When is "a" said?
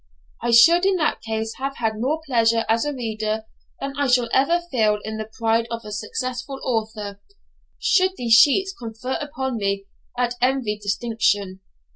2.85-2.91, 5.85-5.91